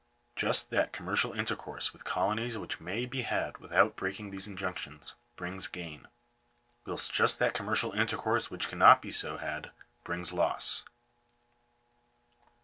Just 0.35 0.71
that 0.71 0.93
commercial 0.93 1.31
intercourse 1.33 1.93
with 1.93 2.03
colonies 2.05 2.57
which 2.57 2.79
may 2.79 3.05
be 3.05 3.21
had 3.21 3.59
without 3.59 3.95
breaking 3.95 4.31
these 4.31 4.47
injunctions, 4.47 5.13
brings 5.35 5.67
gain; 5.67 6.07
whilst 6.87 7.13
just 7.13 7.37
that 7.37 7.53
commercial 7.53 7.91
intercourse 7.91 8.49
which 8.49 8.67
cannot 8.67 9.03
be 9.03 9.11
so 9.11 9.37
had, 9.37 9.69
brings 10.03 10.33
loss. 10.33 10.85